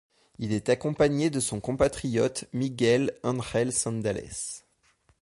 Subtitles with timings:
[0.39, 4.31] Il est accompagné de son compatriote Miguel Ángel Cendales.